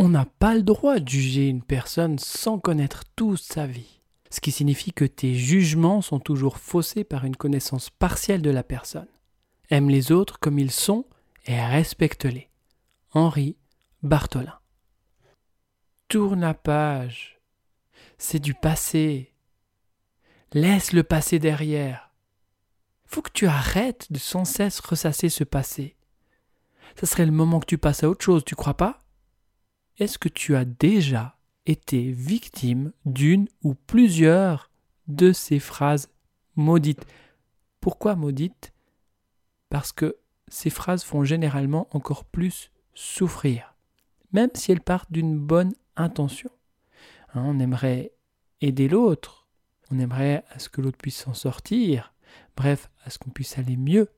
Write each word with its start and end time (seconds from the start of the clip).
On 0.00 0.10
n'a 0.10 0.26
pas 0.26 0.54
le 0.54 0.62
droit 0.62 1.00
de 1.00 1.08
juger 1.08 1.48
une 1.48 1.64
personne 1.64 2.20
sans 2.20 2.60
connaître 2.60 3.02
toute 3.16 3.40
sa 3.40 3.66
vie, 3.66 4.00
ce 4.30 4.40
qui 4.40 4.52
signifie 4.52 4.92
que 4.92 5.04
tes 5.04 5.34
jugements 5.34 6.02
sont 6.02 6.20
toujours 6.20 6.58
faussés 6.58 7.02
par 7.02 7.24
une 7.24 7.34
connaissance 7.34 7.90
partielle 7.90 8.40
de 8.40 8.50
la 8.50 8.62
personne. 8.62 9.08
Aime 9.70 9.90
les 9.90 10.12
autres 10.12 10.38
comme 10.38 10.60
ils 10.60 10.70
sont 10.70 11.04
et 11.46 11.60
respecte-les. 11.60 12.48
Henri 13.10 13.56
Bartholin. 14.04 14.60
Tourne 16.06 16.42
la 16.42 16.54
page. 16.54 17.40
C'est 18.18 18.38
du 18.38 18.54
passé. 18.54 19.34
Laisse 20.52 20.92
le 20.92 21.02
passé 21.02 21.40
derrière. 21.40 22.12
Faut 23.04 23.20
que 23.20 23.32
tu 23.34 23.48
arrêtes 23.48 24.12
de 24.12 24.18
sans 24.20 24.44
cesse 24.44 24.78
ressasser 24.78 25.28
ce 25.28 25.42
passé. 25.42 25.96
Ce 27.00 27.04
serait 27.04 27.26
le 27.26 27.32
moment 27.32 27.58
que 27.58 27.66
tu 27.66 27.78
passes 27.78 28.04
à 28.04 28.08
autre 28.08 28.24
chose, 28.24 28.44
tu 28.44 28.54
crois 28.54 28.76
pas? 28.76 29.07
Est-ce 29.98 30.16
que 30.18 30.28
tu 30.28 30.54
as 30.54 30.64
déjà 30.64 31.36
été 31.66 32.12
victime 32.12 32.92
d'une 33.04 33.48
ou 33.64 33.74
plusieurs 33.74 34.70
de 35.08 35.32
ces 35.32 35.58
phrases 35.58 36.08
maudites? 36.54 37.04
Pourquoi 37.80 38.14
maudites? 38.14 38.72
Parce 39.70 39.90
que 39.90 40.16
ces 40.46 40.70
phrases 40.70 41.02
font 41.02 41.24
généralement 41.24 41.88
encore 41.90 42.24
plus 42.24 42.70
souffrir, 42.94 43.74
même 44.32 44.50
si 44.54 44.70
elles 44.70 44.80
partent 44.80 45.10
d'une 45.10 45.36
bonne 45.36 45.74
intention. 45.96 46.50
Hein, 47.34 47.42
on 47.44 47.58
aimerait 47.58 48.12
aider 48.60 48.88
l'autre, 48.88 49.48
on 49.90 49.98
aimerait 49.98 50.44
à 50.50 50.60
ce 50.60 50.68
que 50.68 50.80
l'autre 50.80 50.98
puisse 50.98 51.18
s'en 51.18 51.34
sortir, 51.34 52.14
bref, 52.56 52.88
à 53.04 53.10
ce 53.10 53.18
qu'on 53.18 53.30
puisse 53.30 53.58
aller 53.58 53.76
mieux. 53.76 54.08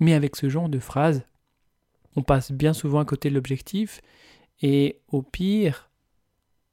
Mais 0.00 0.14
avec 0.14 0.36
ce 0.36 0.48
genre 0.48 0.70
de 0.70 0.78
phrases, 0.78 1.22
on 2.16 2.22
passe 2.22 2.50
bien 2.50 2.72
souvent 2.72 3.00
à 3.00 3.04
côté 3.04 3.28
de 3.28 3.34
l'objectif, 3.34 4.00
et 4.60 5.00
au 5.08 5.22
pire, 5.22 5.90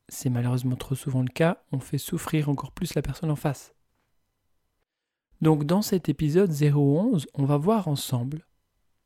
c'est 0.07 0.29
malheureusement 0.29 0.75
trop 0.75 0.95
souvent 0.95 1.21
le 1.21 1.29
cas, 1.29 1.63
on 1.71 1.79
fait 1.79 1.97
souffrir 1.97 2.49
encore 2.49 2.71
plus 2.71 2.93
la 2.95 3.01
personne 3.01 3.31
en 3.31 3.35
face. 3.35 3.73
Donc 5.41 5.63
dans 5.63 5.81
cet 5.81 6.09
épisode 6.09 6.51
011, 6.51 7.27
on 7.33 7.45
va 7.45 7.57
voir 7.57 7.87
ensemble 7.87 8.45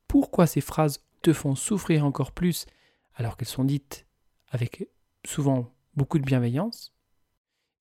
pourquoi 0.07 0.47
ces 0.47 0.61
phrases 0.61 1.03
te 1.21 1.33
font 1.33 1.55
souffrir 1.55 2.05
encore 2.05 2.31
plus 2.31 2.65
alors 3.15 3.37
qu'elles 3.37 3.47
sont 3.47 3.63
dites 3.63 4.05
avec 4.49 4.87
souvent 5.25 5.73
beaucoup 5.95 6.19
de 6.19 6.23
bienveillance, 6.23 6.93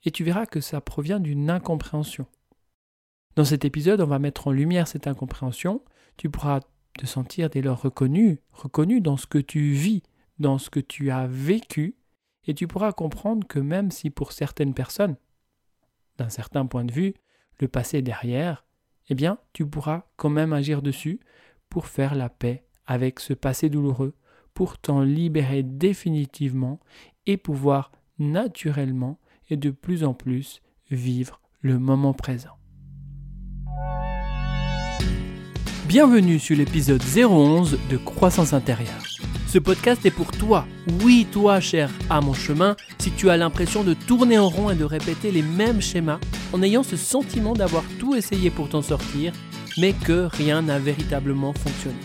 et 0.04 0.10
tu 0.10 0.24
verras 0.24 0.46
que 0.46 0.60
ça 0.60 0.80
provient 0.80 1.20
d'une 1.20 1.50
incompréhension. 1.50 2.26
Dans 3.36 3.44
cet 3.44 3.64
épisode, 3.64 4.00
on 4.00 4.06
va 4.06 4.18
mettre 4.18 4.48
en 4.48 4.52
lumière 4.52 4.88
cette 4.88 5.06
incompréhension, 5.06 5.82
tu 6.16 6.28
pourras 6.28 6.60
te 6.98 7.06
sentir 7.06 7.48
dès 7.48 7.62
lors 7.62 7.80
reconnu, 7.80 8.40
reconnu 8.52 9.00
dans 9.00 9.16
ce 9.16 9.26
que 9.26 9.38
tu 9.38 9.72
vis, 9.72 10.02
dans 10.38 10.58
ce 10.58 10.70
que 10.70 10.80
tu 10.80 11.10
as 11.10 11.26
vécu, 11.26 11.96
et 12.44 12.54
tu 12.54 12.66
pourras 12.66 12.92
comprendre 12.92 13.46
que 13.46 13.58
même 13.58 13.90
si 13.90 14.10
pour 14.10 14.32
certaines 14.32 14.74
personnes, 14.74 15.16
d'un 16.18 16.28
certain 16.28 16.66
point 16.66 16.84
de 16.84 16.92
vue, 16.92 17.14
le 17.60 17.68
passé 17.68 17.98
est 17.98 18.02
derrière, 18.02 18.64
eh 19.08 19.14
bien, 19.14 19.38
tu 19.52 19.66
pourras 19.66 20.04
quand 20.16 20.30
même 20.30 20.52
agir 20.52 20.82
dessus 20.82 21.20
pour 21.68 21.86
faire 21.86 22.14
la 22.14 22.28
paix 22.28 22.64
avec 22.86 23.20
ce 23.20 23.32
passé 23.32 23.70
douloureux, 23.70 24.14
pour 24.54 24.78
t'en 24.78 25.00
libérer 25.00 25.62
définitivement 25.62 26.80
et 27.26 27.36
pouvoir 27.36 27.90
naturellement 28.18 29.18
et 29.48 29.56
de 29.56 29.70
plus 29.70 30.04
en 30.04 30.14
plus 30.14 30.60
vivre 30.90 31.40
le 31.60 31.78
moment 31.78 32.12
présent. 32.12 32.56
Bienvenue 35.86 36.38
sur 36.38 36.56
l'épisode 36.56 37.02
011 37.02 37.78
de 37.90 37.96
Croissance 37.96 38.52
intérieure. 38.52 39.11
Ce 39.52 39.58
podcast 39.58 40.06
est 40.06 40.10
pour 40.10 40.32
toi, 40.32 40.66
oui 41.02 41.26
toi 41.30 41.60
cher 41.60 41.90
à 42.08 42.22
mon 42.22 42.32
chemin, 42.32 42.74
si 42.96 43.10
tu 43.10 43.28
as 43.28 43.36
l'impression 43.36 43.84
de 43.84 43.92
tourner 43.92 44.38
en 44.38 44.48
rond 44.48 44.70
et 44.70 44.74
de 44.74 44.84
répéter 44.84 45.30
les 45.30 45.42
mêmes 45.42 45.82
schémas 45.82 46.20
en 46.54 46.62
ayant 46.62 46.82
ce 46.82 46.96
sentiment 46.96 47.52
d'avoir 47.52 47.84
tout 47.98 48.14
essayé 48.14 48.48
pour 48.48 48.70
t'en 48.70 48.80
sortir 48.80 49.34
mais 49.76 49.92
que 49.92 50.26
rien 50.32 50.62
n'a 50.62 50.78
véritablement 50.78 51.52
fonctionné. 51.52 51.98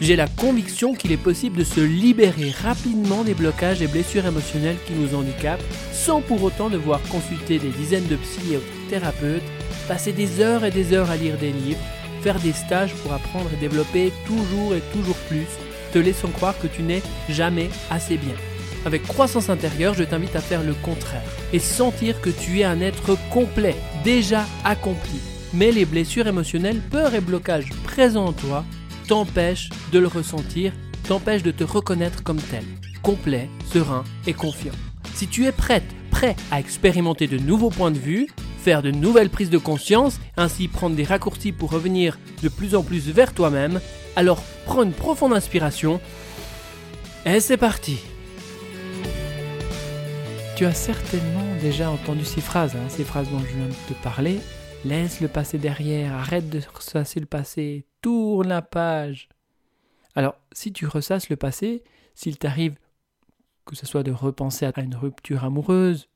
J'ai 0.00 0.16
la 0.16 0.26
conviction 0.26 0.92
qu'il 0.92 1.12
est 1.12 1.16
possible 1.16 1.58
de 1.58 1.64
se 1.64 1.80
libérer 1.80 2.50
rapidement 2.50 3.22
des 3.22 3.34
blocages 3.34 3.82
et 3.82 3.86
blessures 3.86 4.26
émotionnelles 4.26 4.78
qui 4.84 4.94
nous 4.94 5.16
handicapent, 5.16 5.62
sans 5.92 6.20
pour 6.20 6.42
autant 6.42 6.70
devoir 6.70 7.00
consulter 7.02 7.60
des 7.60 7.70
dizaines 7.70 8.08
de 8.08 8.16
psy 8.16 8.56
passer 9.86 10.12
des 10.12 10.40
heures 10.40 10.64
et 10.64 10.72
des 10.72 10.92
heures 10.92 11.10
à 11.12 11.16
lire 11.16 11.38
des 11.38 11.52
livres, 11.52 11.78
faire 12.22 12.40
des 12.40 12.52
stages 12.52 12.94
pour 12.94 13.12
apprendre 13.12 13.48
et 13.54 13.60
développer 13.60 14.12
toujours 14.26 14.74
et 14.74 14.82
toujours 14.92 15.18
plus, 15.28 15.46
te 15.92 15.98
laissant 15.98 16.28
croire 16.28 16.58
que 16.58 16.66
tu 16.66 16.82
n'es 16.82 17.02
jamais 17.28 17.70
assez 17.90 18.16
bien. 18.16 18.34
Avec 18.86 19.02
croissance 19.02 19.50
intérieure, 19.50 19.94
je 19.94 20.04
t'invite 20.04 20.36
à 20.36 20.40
faire 20.40 20.62
le 20.62 20.74
contraire 20.74 21.22
et 21.52 21.58
sentir 21.58 22.20
que 22.20 22.30
tu 22.30 22.60
es 22.60 22.64
un 22.64 22.80
être 22.80 23.16
complet, 23.30 23.76
déjà 24.04 24.46
accompli, 24.64 25.20
mais 25.52 25.70
les 25.70 25.84
blessures 25.84 26.26
émotionnelles, 26.26 26.80
peurs 26.90 27.14
et 27.14 27.20
blocages 27.20 27.70
présents 27.84 28.26
en 28.26 28.32
toi 28.32 28.64
t'empêchent 29.06 29.70
de 29.92 29.98
le 29.98 30.06
ressentir, 30.06 30.72
t'empêchent 31.08 31.42
de 31.42 31.50
te 31.50 31.64
reconnaître 31.64 32.22
comme 32.22 32.40
tel, 32.40 32.64
complet, 33.02 33.48
serein 33.72 34.04
et 34.26 34.32
confiant. 34.32 34.72
Si 35.14 35.26
tu 35.26 35.46
es 35.46 35.52
prête, 35.52 35.84
prêt 36.10 36.36
à 36.50 36.60
expérimenter 36.60 37.26
de 37.26 37.36
nouveaux 37.36 37.70
points 37.70 37.90
de 37.90 37.98
vue, 37.98 38.28
faire 38.62 38.82
de 38.82 38.90
nouvelles 38.90 39.30
prises 39.30 39.50
de 39.50 39.58
conscience, 39.58 40.20
ainsi 40.36 40.68
prendre 40.68 40.94
des 40.94 41.04
raccourcis 41.04 41.52
pour 41.52 41.70
revenir 41.70 42.18
de 42.42 42.48
plus 42.48 42.74
en 42.74 42.82
plus 42.82 43.10
vers 43.10 43.34
toi-même, 43.34 43.80
alors 44.20 44.42
prends 44.66 44.82
une 44.82 44.92
profonde 44.92 45.32
inspiration 45.32 45.98
et 47.24 47.40
c'est 47.40 47.56
parti. 47.56 48.00
Tu 50.58 50.66
as 50.66 50.74
certainement 50.74 51.56
déjà 51.62 51.90
entendu 51.90 52.26
ces 52.26 52.42
phrases, 52.42 52.76
hein, 52.76 52.86
ces 52.90 53.04
phrases 53.04 53.30
dont 53.30 53.38
je 53.38 53.56
viens 53.56 53.68
de 53.68 53.94
te 53.94 53.94
parler, 54.02 54.38
Laisse 54.84 55.22
le 55.22 55.28
passé 55.28 55.56
derrière, 55.56 56.12
arrête 56.12 56.50
de 56.50 56.60
ressasser 56.74 57.18
le 57.18 57.24
passé, 57.24 57.86
tourne 58.02 58.48
la 58.48 58.60
page. 58.60 59.30
Alors, 60.14 60.36
si 60.52 60.70
tu 60.70 60.86
ressasses 60.86 61.30
le 61.30 61.36
passé, 61.36 61.82
s'il 62.14 62.36
t'arrive 62.36 62.76
que 63.64 63.74
ce 63.74 63.86
soit 63.86 64.02
de 64.02 64.12
repenser 64.12 64.66
à 64.66 64.72
une 64.82 64.96
rupture 64.96 65.44
amoureuse, 65.44 66.10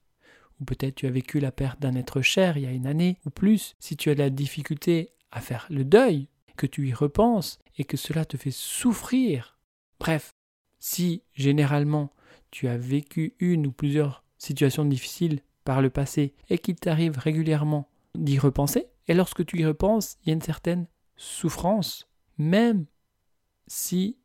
ou 0.61 0.65
peut-être 0.65 0.97
tu 0.97 1.07
as 1.07 1.11
vécu 1.11 1.41
la 1.41 1.53
perte 1.53 1.81
d'un 1.81 1.95
être 1.95 2.21
cher 2.21 2.59
il 2.59 2.65
y 2.65 2.67
a 2.67 2.71
une 2.71 2.87
année 2.87 3.19
ou 3.25 3.31
plus, 3.31 3.77
si 3.81 3.97
tu 3.97 4.11
as 4.11 4.15
de 4.15 4.21
la 4.21 4.31
difficulté 4.31 5.15
à 5.31 5.41
faire 5.41 5.67
le 5.71 5.85
deuil, 5.85 6.29
que 6.57 6.67
tu 6.67 6.89
y 6.89 6.95
repenses 6.95 7.59
et 7.79 7.85
que 7.85 7.97
cela 7.97 8.25
te 8.25 8.37
fait 8.37 8.51
souffrir. 8.51 9.59
Bref, 9.99 10.31
si 10.79 11.23
généralement 11.33 12.11
tu 12.51 12.69
as 12.69 12.77
vécu 12.77 13.35
une 13.39 13.67
ou 13.67 13.73
plusieurs 13.73 14.23
situations 14.39 14.85
difficiles 14.85 15.41
par 15.65 15.83
le 15.83 15.91
passé 15.91 16.35
et 16.49 16.59
qu'il 16.59 16.77
t'arrive 16.77 17.19
régulièrement 17.19 17.89
d'y 18.15 18.39
repenser. 18.39 18.87
Et 19.09 19.15
lorsque 19.15 19.45
tu 19.45 19.59
y 19.59 19.67
repenses, 19.67 20.17
il 20.23 20.29
y 20.29 20.31
a 20.31 20.35
une 20.35 20.43
certaine 20.43 20.87
souffrance, 21.17 22.09
même 22.39 22.87
si 23.67 24.19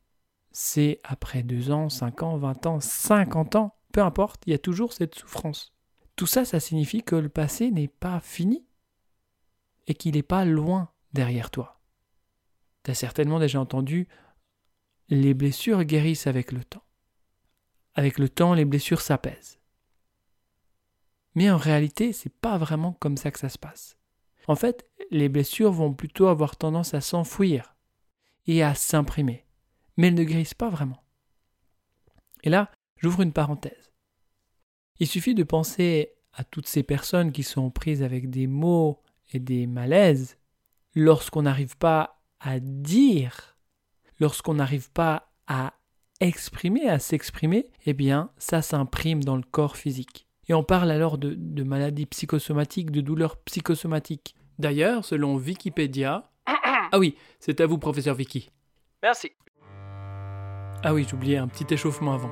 c'est 0.52 1.00
après 1.04 1.44
deux 1.44 1.72
ans, 1.72 1.90
cinq 1.90 2.24
ans, 2.24 2.38
vingt 2.38 2.66
ans, 2.66 2.80
cinquante 2.80 3.56
ans, 3.56 3.76
peu 3.92 4.02
importe, 4.02 4.44
il 4.46 4.52
y 4.52 4.56
a 4.56 4.60
toujours 4.60 4.94
cette 4.94 5.16
souffrance. 5.16 5.74
Tout 6.16 6.28
ça, 6.28 6.46
ça 6.46 6.60
signifie 6.60 7.04
que 7.04 7.16
le 7.16 7.30
passé 7.30 7.72
n'est 7.72 7.88
pas 7.88 8.20
fini 8.20 8.66
et 9.88 9.94
qu'il 9.94 10.16
n'est 10.16 10.24
pas 10.24 10.46
loin 10.46 10.92
derrière 11.14 11.50
toi. 11.50 11.79
Certainement 12.94 13.40
déjà 13.40 13.60
entendu 13.60 14.08
les 15.10 15.34
blessures 15.34 15.84
guérissent 15.84 16.28
avec 16.28 16.52
le 16.52 16.64
temps. 16.64 16.84
Avec 17.96 18.20
le 18.20 18.30
temps, 18.30 18.54
les 18.54 18.66
blessures 18.66 19.02
s'apaisent. 19.02 19.60
Mais 21.36 21.50
en 21.50 21.58
réalité, 21.58 22.14
c'est 22.14 22.34
pas 22.34 22.58
vraiment 22.58 22.94
comme 22.94 23.18
ça 23.18 23.32
que 23.32 23.40
ça 23.40 23.50
se 23.50 23.58
passe. 23.58 23.98
En 24.48 24.56
fait, 24.56 24.88
les 25.12 25.30
blessures 25.30 25.72
vont 25.72 25.94
plutôt 25.94 26.28
avoir 26.28 26.58
tendance 26.58 26.94
à 26.94 27.02
s'enfouir 27.02 27.76
et 28.46 28.64
à 28.64 28.76
s'imprimer, 28.76 29.46
mais 29.98 30.08
elles 30.08 30.16
ne 30.16 30.24
guérissent 30.24 30.54
pas 30.54 30.70
vraiment. 30.70 31.04
Et 32.44 32.50
là, 32.50 32.72
j'ouvre 32.98 33.22
une 33.22 33.34
parenthèse. 33.34 33.92
Il 35.00 35.08
suffit 35.08 35.36
de 35.36 35.44
penser 35.44 36.14
à 36.34 36.44
toutes 36.44 36.68
ces 36.68 36.84
personnes 36.84 37.32
qui 37.32 37.44
sont 37.44 37.70
prises 37.70 38.04
avec 38.04 38.30
des 38.30 38.48
mots 38.48 39.02
et 39.32 39.40
des 39.40 39.68
malaises 39.68 40.38
lorsqu'on 40.96 41.44
n'arrive 41.44 41.78
pas 41.78 42.19
à 42.40 42.60
dire, 42.60 43.58
lorsqu'on 44.20 44.56
n'arrive 44.56 44.92
pas 44.92 45.32
à 45.48 45.74
exprimer, 46.20 46.90
à 46.90 47.00
s'exprimer, 47.00 47.72
eh 47.86 47.94
bien, 47.94 48.30
ça 48.38 48.62
s'imprime 48.62 49.24
dans 49.24 49.36
le 49.36 49.44
corps 49.44 49.78
physique. 49.78 50.28
Et 50.48 50.54
on 50.54 50.64
parle 50.64 50.92
alors 50.92 51.18
de, 51.18 51.64
maladies 51.64 52.08
psychosomatiques, 52.08 52.92
de 52.92 53.02
douleurs 53.02 53.38
psychosomatiques. 53.38 54.36
D'ailleurs, 54.58 55.06
selon 55.06 55.36
Wikipédia... 55.36 56.32
ah 56.48 56.98
oui, 56.98 57.16
c'est 57.40 57.62
à 57.62 57.68
vous, 57.68 57.78
professeur 57.78 58.16
Vicky. 58.16 58.50
Merci. 59.04 59.32
Ah 60.84 60.94
oui, 60.94 61.06
j'oubliais 61.10 61.38
un 61.38 61.48
petit 61.48 61.72
échauffement 61.74 62.14
avant. 62.14 62.32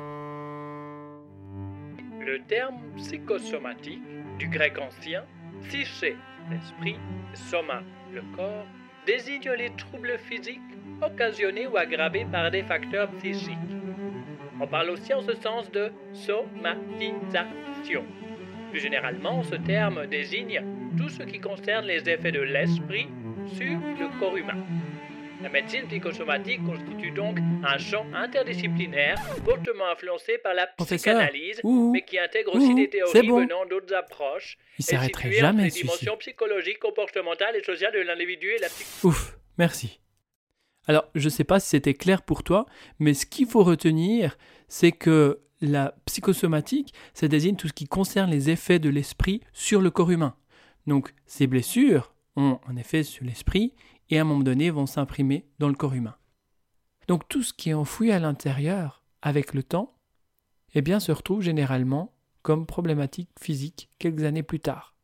Le 2.19 2.39
terme 2.47 2.75
psychosomatique, 2.97 4.01
du 4.39 4.49
grec 4.49 4.77
ancien, 4.79 5.23
psyché, 5.63 6.17
l'esprit, 6.49 6.95
soma, 7.33 7.83
le 8.13 8.21
corps, 8.35 8.65
désigne 9.07 9.49
les 9.57 9.69
troubles 9.69 10.17
physiques 10.19 10.59
occasionnés 11.01 11.65
ou 11.65 11.77
aggravés 11.77 12.25
par 12.25 12.51
des 12.51 12.61
facteurs 12.63 13.09
psychiques. 13.19 13.57
On 14.59 14.67
parle 14.67 14.89
aussi 14.89 15.13
en 15.13 15.21
ce 15.21 15.33
sens 15.35 15.71
de 15.71 15.91
somatisation. 16.13 18.03
Plus 18.69 18.81
généralement, 18.81 19.41
ce 19.43 19.55
terme 19.55 20.07
désigne 20.07 20.61
tout 20.97 21.07
ce 21.07 21.23
qui 21.23 21.39
concerne 21.39 21.85
les 21.85 22.09
effets 22.09 22.33
de 22.33 22.41
l'esprit 22.41 23.07
sur 23.53 23.79
le 23.99 24.19
corps 24.19 24.35
humain. 24.35 24.57
La 25.41 25.49
médecine 25.49 25.85
psychosomatique 25.87 26.63
constitue 26.65 27.11
donc 27.11 27.37
un 27.63 27.77
champ 27.77 28.05
interdisciplinaire 28.13 29.19
fortement 29.45 29.87
influencé 29.91 30.39
par 30.39 30.55
la 30.55 30.65
psychanalyse, 30.65 31.61
mais 31.63 32.01
qui 32.01 32.17
intègre 32.17 32.55
aussi 32.55 32.73
des 32.73 32.89
théories 32.89 33.27
venant 33.27 33.65
d'autres 33.69 33.93
approches. 33.93 34.57
Il 34.79 34.85
s'arrêterait 34.85 35.31
jamais 35.31 35.65
les 35.65 35.69
dimensions 35.69 36.17
psychologiques, 36.17 36.79
comportementales 36.79 37.55
et 37.55 37.63
sociales 37.63 37.93
de 37.93 37.99
l'individu 37.99 38.47
et 38.47 38.57
la 38.57 38.67
psychologie. 38.67 39.05
Ouf, 39.05 39.37
merci. 39.59 39.99
Alors, 40.87 41.05
je 41.13 41.25
ne 41.25 41.29
sais 41.29 41.43
pas 41.43 41.59
si 41.59 41.69
c'était 41.69 41.93
clair 41.93 42.23
pour 42.23 42.43
toi, 42.43 42.65
mais 42.97 43.13
ce 43.13 43.27
qu'il 43.27 43.45
faut 43.45 43.63
retenir, 43.63 44.37
c'est 44.67 44.91
que 44.91 45.41
la 45.61 45.93
psychosomatique, 46.05 46.93
ça 47.13 47.27
désigne 47.27 47.55
tout 47.55 47.67
ce 47.67 47.73
qui 47.73 47.87
concerne 47.87 48.31
les 48.31 48.49
effets 48.49 48.79
de 48.79 48.89
l'esprit 48.89 49.41
sur 49.53 49.81
le 49.81 49.91
corps 49.91 50.11
humain. 50.11 50.35
Donc, 50.87 51.13
ces 51.25 51.45
blessures 51.45 52.15
ont 52.35 52.59
un 52.67 52.75
effet 52.77 53.03
sur 53.03 53.25
l'esprit 53.25 53.73
et 54.09 54.17
à 54.17 54.21
un 54.21 54.25
moment 54.25 54.43
donné 54.43 54.69
vont 54.69 54.85
s'imprimer 54.85 55.47
dans 55.59 55.67
le 55.67 55.75
corps 55.75 55.93
humain. 55.93 56.17
Donc 57.07 57.27
tout 57.27 57.43
ce 57.43 57.53
qui 57.53 57.69
est 57.69 57.73
enfoui 57.73 58.11
à 58.11 58.19
l'intérieur 58.19 59.03
avec 59.21 59.53
le 59.53 59.63
temps, 59.63 59.97
eh 60.73 60.81
bien 60.81 60.99
se 60.99 61.11
retrouve 61.11 61.41
généralement 61.41 62.13
comme 62.41 62.65
problématique 62.65 63.29
physique 63.39 63.89
quelques 63.99 64.23
années 64.23 64.43
plus 64.43 64.59
tard. 64.59 64.95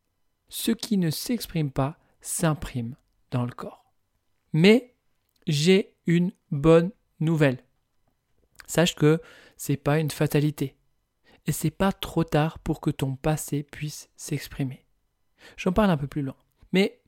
Ce 0.50 0.72
qui 0.72 0.98
ne 0.98 1.10
s'exprime 1.10 1.72
pas 1.72 1.98
s'imprime 2.22 2.96
dans 3.32 3.46
le 3.46 3.52
corps. 3.52 3.94
Mais 4.54 4.96
j'ai 5.48 5.96
une 6.06 6.32
bonne 6.52 6.92
nouvelle. 7.20 7.64
Sache 8.68 8.96
que 8.96 9.22
c'est 9.58 9.78
pas 9.78 10.00
une 10.00 10.12
fatalité 10.12 10.76
et 11.46 11.52
c'est 11.52 11.72
pas 11.72 11.92
trop 11.92 12.24
tard 12.24 12.60
pour 12.60 12.80
que 12.80 12.92
ton 12.92 13.16
passé 13.16 13.64
puisse 13.64 14.10
s'exprimer. 14.16 14.86
J'en 15.58 15.74
parle 15.74 15.90
un 15.90 15.98
peu 15.98 16.08
plus 16.08 16.22
loin. 16.22 16.36
Mais 16.72 17.02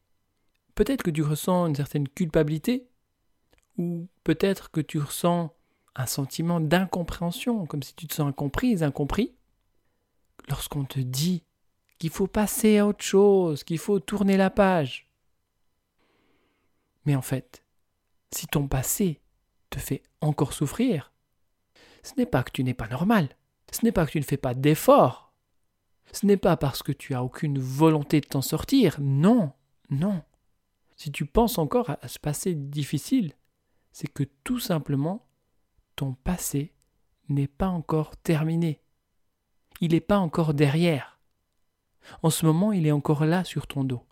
Peut-être 0.76 1.04
que 1.04 1.12
tu 1.12 1.24
ressens 1.24 1.68
une 1.68 1.76
certaine 1.76 2.08
culpabilité, 2.08 2.88
ou 3.78 4.08
peut-être 4.24 4.72
que 4.72 4.82
tu 4.82 5.00
ressens 5.00 5.54
un 5.96 6.06
sentiment 6.06 6.60
d'incompréhension, 6.60 7.66
comme 7.66 7.84
si 7.84 7.96
tu 7.96 8.08
te 8.08 8.14
sens 8.14 8.28
incomprise, 8.28 8.84
incompris. 8.84 9.34
Lorsqu'on 10.50 10.84
te 10.84 11.00
dit 11.00 11.44
qu'il 11.98 12.10
faut 12.10 12.28
passer 12.28 12.78
à 12.78 12.88
autre 12.88 13.04
chose, 13.04 13.64
qu'il 13.64 13.80
faut 13.80 14.00
tourner 14.00 14.38
la 14.38 14.50
page. 14.50 15.10
Mais 17.06 17.16
en 17.16 17.22
fait, 17.22 17.64
si 18.32 18.48
ton 18.48 18.68
passé 18.68 19.22
te 19.70 19.80
fait 19.80 20.04
encore 20.22 20.54
souffrir, 20.54 21.14
ce 22.04 22.14
n'est 22.18 22.26
pas 22.26 22.44
que 22.44 22.52
tu 22.52 22.64
n'es 22.64 22.74
pas 22.74 22.88
normal, 22.88 23.30
ce 23.72 23.84
n'est 23.84 23.92
pas 23.92 24.06
que 24.06 24.12
tu 24.12 24.20
ne 24.20 24.26
fais 24.26 24.38
pas 24.38 24.54
d'efforts, 24.54 25.34
ce 26.12 26.26
n'est 26.26 26.38
pas 26.38 26.58
parce 26.58 26.84
que 26.84 26.92
tu 26.92 27.14
as 27.14 27.24
aucune 27.24 27.60
volonté 27.60 28.22
de 28.22 28.28
t'en 28.28 28.42
sortir, 28.42 28.98
non, 29.00 29.54
non. 29.90 30.22
Si 30.96 31.12
tu 31.12 31.26
penses 31.26 31.58
encore 31.58 31.90
à 31.90 32.08
ce 32.08 32.20
passé 32.20 32.56
difficile, 32.56 33.34
c'est 33.92 34.12
que 34.12 34.24
tout 34.44 34.60
simplement, 34.60 35.28
ton 35.96 36.14
passé 36.14 36.74
n'est 37.30 37.48
pas 37.48 37.68
encore 37.68 38.16
terminé. 38.18 38.82
Il 39.82 39.92
n'est 39.92 40.02
pas 40.02 40.20
encore 40.20 40.54
derrière. 40.54 41.20
En 42.22 42.30
ce 42.30 42.46
moment, 42.46 42.72
il 42.72 42.88
est 42.88 42.92
encore 42.92 43.26
là 43.26 43.44
sur 43.44 43.68
ton 43.68 43.84
dos. 43.84 44.06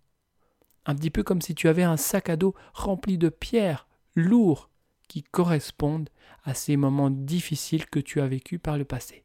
Un 0.86 0.96
petit 0.96 1.10
peu 1.10 1.24
comme 1.24 1.42
si 1.42 1.56
tu 1.56 1.68
avais 1.68 1.84
un 1.84 1.98
sac 1.98 2.30
à 2.30 2.36
dos 2.36 2.56
rempli 2.74 3.18
de 3.18 3.30
pierres 3.30 3.88
lourds 4.16 4.70
qui 5.08 5.24
correspondent 5.24 6.10
à 6.44 6.54
ces 6.54 6.76
moments 6.76 7.10
difficiles 7.10 7.86
que 7.86 8.00
tu 8.00 8.20
as 8.20 8.28
vécus 8.28 8.60
par 8.62 8.78
le 8.78 8.86
passé. 8.86 9.24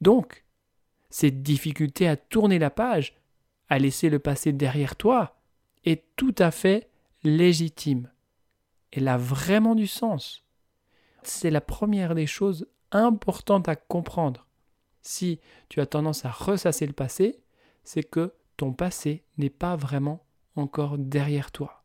Donc, 0.00 0.44
cette 1.10 1.42
difficulté 1.42 2.06
à 2.06 2.16
tourner 2.16 2.58
la 2.58 2.70
page, 2.70 3.16
à 3.68 3.78
laisser 3.78 4.10
le 4.10 4.18
passé 4.18 4.52
derrière 4.52 4.96
toi, 4.96 5.40
est 5.84 6.04
tout 6.16 6.34
à 6.38 6.50
fait 6.50 6.88
légitime. 7.22 8.10
Elle 8.92 9.08
a 9.08 9.16
vraiment 9.16 9.74
du 9.74 9.86
sens. 9.86 10.44
C'est 11.22 11.50
la 11.50 11.60
première 11.60 12.14
des 12.14 12.26
choses 12.26 12.68
importantes 12.92 13.68
à 13.68 13.76
comprendre. 13.76 14.46
Si 15.02 15.40
tu 15.68 15.80
as 15.80 15.86
tendance 15.86 16.24
à 16.24 16.30
ressasser 16.30 16.86
le 16.86 16.92
passé, 16.92 17.40
c'est 17.82 18.02
que 18.02 18.34
ton 18.56 18.72
passé 18.72 19.24
n'est 19.36 19.50
pas 19.50 19.76
vraiment 19.76 20.24
encore 20.56 20.96
derrière 20.98 21.50
toi. 21.50 21.84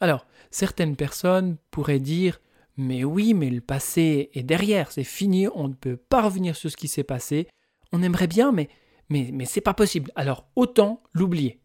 Alors, 0.00 0.26
certaines 0.50 0.96
personnes 0.96 1.56
pourraient 1.70 2.00
dire 2.00 2.40
Mais 2.76 3.04
oui, 3.04 3.34
mais 3.34 3.50
le 3.50 3.60
passé 3.60 4.30
est 4.34 4.42
derrière, 4.42 4.92
c'est 4.92 5.04
fini, 5.04 5.48
on 5.54 5.68
ne 5.68 5.74
peut 5.74 5.96
pas 5.96 6.22
revenir 6.22 6.56
sur 6.56 6.70
ce 6.70 6.76
qui 6.76 6.88
s'est 6.88 7.04
passé. 7.04 7.48
On 7.92 8.02
aimerait 8.02 8.26
bien, 8.26 8.52
mais, 8.52 8.68
mais, 9.08 9.30
mais 9.32 9.44
c'est 9.44 9.60
pas 9.60 9.74
possible. 9.74 10.12
Alors, 10.14 10.48
autant 10.54 11.02
l'oublier. 11.12 11.60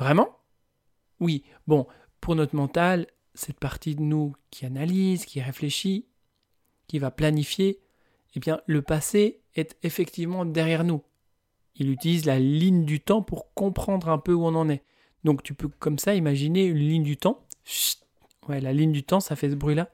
Vraiment? 0.00 0.38
Oui, 1.20 1.44
bon, 1.66 1.86
pour 2.22 2.34
notre 2.34 2.56
mental, 2.56 3.06
cette 3.34 3.60
partie 3.60 3.94
de 3.94 4.00
nous 4.00 4.34
qui 4.50 4.64
analyse, 4.64 5.26
qui 5.26 5.42
réfléchit, 5.42 6.06
qui 6.88 6.98
va 6.98 7.10
planifier, 7.10 7.80
eh 8.34 8.40
bien, 8.40 8.62
le 8.64 8.80
passé 8.80 9.42
est 9.54 9.76
effectivement 9.82 10.46
derrière 10.46 10.84
nous. 10.84 11.02
Il 11.76 11.90
utilise 11.90 12.24
la 12.24 12.38
ligne 12.38 12.86
du 12.86 13.00
temps 13.00 13.20
pour 13.20 13.52
comprendre 13.52 14.08
un 14.08 14.16
peu 14.16 14.32
où 14.32 14.46
on 14.46 14.54
en 14.54 14.70
est. 14.70 14.82
Donc, 15.24 15.42
tu 15.42 15.52
peux 15.52 15.68
comme 15.68 15.98
ça 15.98 16.14
imaginer 16.14 16.64
une 16.64 16.78
ligne 16.78 17.02
du 17.02 17.18
temps. 17.18 17.44
Ouais, 18.48 18.62
la 18.62 18.72
ligne 18.72 18.92
du 18.92 19.02
temps, 19.02 19.20
ça 19.20 19.36
fait 19.36 19.50
ce 19.50 19.54
bruit-là. 19.54 19.90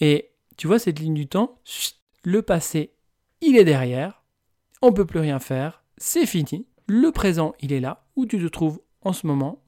Et 0.00 0.32
tu 0.58 0.66
vois 0.66 0.78
cette 0.78 0.98
ligne 0.98 1.14
du 1.14 1.28
temps 1.28 1.58
Le 2.24 2.42
passé, 2.42 2.92
il 3.40 3.56
est 3.56 3.64
derrière. 3.64 4.22
On 4.82 4.88
ne 4.90 4.94
peut 4.94 5.06
plus 5.06 5.20
rien 5.20 5.38
faire. 5.38 5.82
C'est 5.96 6.26
fini. 6.26 6.66
Le 6.86 7.10
présent, 7.10 7.54
il 7.60 7.72
est 7.72 7.80
là, 7.80 8.04
tu 8.26 8.38
te 8.38 8.46
trouves 8.46 8.80
en 9.02 9.12
ce 9.12 9.26
moment, 9.26 9.62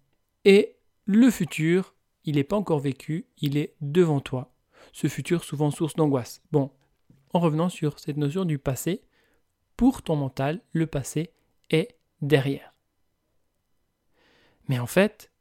et 0.45 0.77
le 1.05 1.31
futur, 1.31 1.95
il 2.25 2.37
n'est 2.37 2.45
pas 2.45 2.57
encore 2.57 2.79
vécu, 2.79 3.27
il 3.39 3.57
est 3.57 3.75
devant 3.81 4.21
toi. 4.21 4.53
Ce 4.93 5.07
futur 5.09 5.45
souvent 5.45 5.71
source 5.71 5.95
d'angoisse. 5.95 6.43
Bon, 6.53 6.71
en 7.33 7.41
revenant 7.41 7.69
sur 7.69 7.99
cette 7.99 8.17
notion 8.17 8.45
du 8.45 8.59
passé, 8.59 9.03
pour 9.77 10.03
ton 10.03 10.17
mental, 10.17 10.61
le 10.73 10.87
passé 10.87 11.33
est 11.71 11.97
derrière. 12.21 12.75
Mais 14.69 14.79
en 14.79 14.87
fait, 14.87 15.33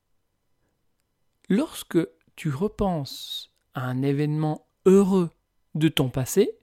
lorsque 1.50 2.00
tu 2.36 2.50
repenses 2.50 3.54
à 3.74 3.86
un 3.86 4.02
événement 4.02 4.68
heureux 4.86 5.30
de 5.76 5.90
ton 5.90 6.10
passé, 6.10 6.58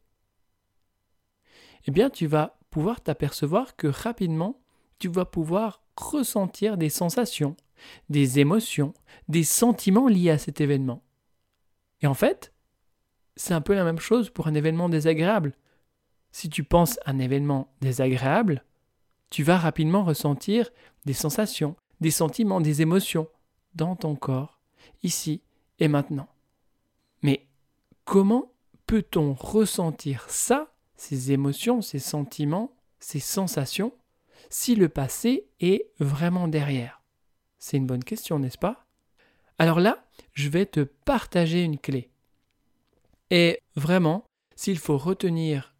eh 1.87 1.91
bien 1.91 2.11
tu 2.11 2.27
vas 2.27 2.59
pouvoir 2.71 3.01
t'apercevoir 3.01 3.77
que 3.77 3.87
rapidement 3.87 4.61
tu 4.99 5.09
vas 5.09 5.25
pouvoir 5.25 5.83
ressentir 5.99 6.77
des 6.77 6.89
sensations, 6.89 7.57
des 8.09 8.39
émotions, 8.39 8.95
des 9.29 9.45
sentiments 9.45 10.09
liés 10.09 10.31
à 10.31 10.39
cet 10.39 10.61
événement. 10.61 11.03
Et 12.01 12.07
en 12.07 12.15
fait, 12.15 12.53
c'est 13.37 13.55
un 13.55 13.61
peu 13.61 13.75
la 13.75 13.85
même 13.85 13.99
chose 13.99 14.31
pour 14.31 14.47
un 14.49 14.55
événement 14.55 14.89
désagréable. 14.89 15.55
Si 16.33 16.49
tu 16.49 16.65
penses 16.65 16.99
un 17.07 17.19
événement 17.19 17.73
désagréable, 17.81 18.65
tu 19.31 19.43
vas 19.43 19.59
rapidement 19.59 20.05
ressentir 20.05 20.71
des 21.05 21.13
sensations, 21.13 21.77
des 22.01 22.11
sentiments, 22.11 22.61
des 22.61 22.83
émotions 22.83 23.29
dans 23.75 23.97
ton 23.97 24.17
corps, 24.17 24.61
ici 25.03 25.43
et 25.79 25.89
maintenant. 25.89 26.29
Mais 27.23 27.47
comment 28.05 28.53
peut-on 28.87 29.35
ressentir 29.35 30.29
ça, 30.29 30.73
ces 30.97 31.33
émotions, 31.33 31.83
ces 31.83 31.99
sentiments, 31.99 32.73
ces 33.01 33.21
sensations, 33.21 33.93
si 34.51 34.75
le 34.75 34.89
passé 34.89 35.47
est 35.61 35.91
vraiment 35.99 36.49
derrière? 36.49 37.03
C'est 37.59 37.77
une 37.77 37.87
bonne 37.87 38.05
question, 38.05 38.39
n'est-ce 38.39 38.59
pas? 38.59 38.87
Alors 39.59 39.81
là, 39.81 40.05
je 40.33 40.49
vais 40.49 40.67
te 40.67 40.81
partager 40.81 41.63
une 41.63 41.79
clé. 41.79 42.11
Et 43.31 43.61
vraiment, 43.77 44.25
s'il 44.55 44.79
faut 44.79 44.99
retenir 44.99 45.75